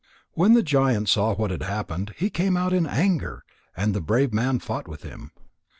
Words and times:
When 0.31 0.53
the 0.55 0.63
giant 0.63 1.09
saw 1.09 1.35
what 1.35 1.51
had 1.51 1.61
happened, 1.61 2.15
he 2.17 2.31
came 2.31 2.57
out 2.57 2.73
in 2.73 2.87
anger, 2.87 3.43
and 3.77 3.93
the 3.93 4.01
brave 4.01 4.33
man 4.33 4.57
fought 4.57 4.87
with 4.87 5.03
him. 5.03 5.29